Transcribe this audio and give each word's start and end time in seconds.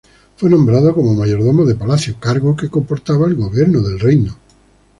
Fue 0.35 0.49
nombrado 0.49 0.95
como 0.95 1.13
mayordomo 1.13 1.63
de 1.63 1.75
palacio, 1.75 2.15
cargo 2.19 2.55
que 2.55 2.69
comportaba 2.71 3.27
el 3.27 3.35
gobierno 3.35 3.81
del 3.81 3.99
reino. 3.99 4.35